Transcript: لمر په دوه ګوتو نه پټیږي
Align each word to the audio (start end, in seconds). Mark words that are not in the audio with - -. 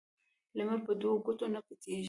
لمر 0.57 0.79
په 0.85 0.91
دوه 1.01 1.15
ګوتو 1.25 1.45
نه 1.53 1.59
پټیږي 1.65 1.99